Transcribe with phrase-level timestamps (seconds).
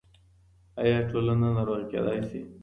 [0.81, 2.39] آيا ټولنه ناروغه کيدای سي؟